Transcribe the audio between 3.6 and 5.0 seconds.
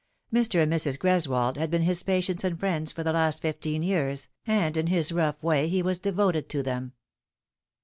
years, and in